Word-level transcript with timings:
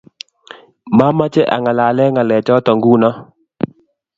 mamache 0.97 1.41
angalale 1.55 2.03
ngalechoto 2.13 2.71
nguno 2.77 3.09